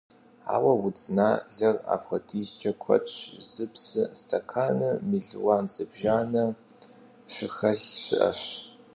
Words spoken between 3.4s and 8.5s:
зы псы стэканым мелуан зыбжанэ щыхэлъ щыӀэщ.